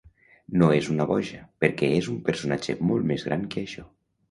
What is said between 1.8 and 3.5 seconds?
és un personatge molt més gran